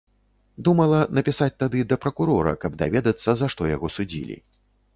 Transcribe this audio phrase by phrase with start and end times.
[0.67, 4.43] Думала напісаць тады да пракурора, каб даведацца, за што яго судзілі.